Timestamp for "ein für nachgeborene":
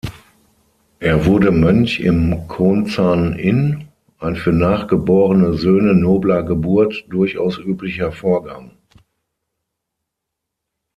4.17-5.53